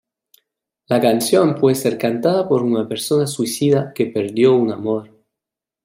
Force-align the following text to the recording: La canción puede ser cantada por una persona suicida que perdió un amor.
La 0.87 0.99
canción 0.99 1.53
puede 1.53 1.75
ser 1.75 1.95
cantada 1.99 2.49
por 2.49 2.63
una 2.63 2.87
persona 2.89 3.27
suicida 3.27 3.93
que 3.93 4.07
perdió 4.07 4.55
un 4.55 4.71
amor. 4.73 5.11